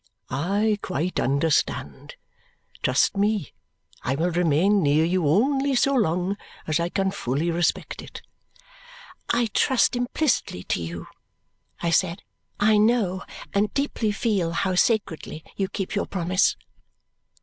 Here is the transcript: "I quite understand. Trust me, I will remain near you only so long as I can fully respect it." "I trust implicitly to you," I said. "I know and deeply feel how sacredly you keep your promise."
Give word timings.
"I 0.31 0.79
quite 0.81 1.19
understand. 1.19 2.15
Trust 2.81 3.15
me, 3.15 3.53
I 4.01 4.15
will 4.15 4.31
remain 4.31 4.81
near 4.81 5.05
you 5.05 5.27
only 5.27 5.75
so 5.75 5.93
long 5.93 6.37
as 6.65 6.79
I 6.79 6.89
can 6.89 7.11
fully 7.11 7.51
respect 7.51 8.01
it." 8.01 8.23
"I 9.29 9.45
trust 9.53 9.95
implicitly 9.95 10.63
to 10.63 10.81
you," 10.81 11.05
I 11.83 11.91
said. 11.91 12.23
"I 12.59 12.77
know 12.79 13.21
and 13.53 13.71
deeply 13.75 14.11
feel 14.11 14.53
how 14.53 14.73
sacredly 14.73 15.43
you 15.55 15.67
keep 15.69 15.93
your 15.93 16.07
promise." 16.07 16.55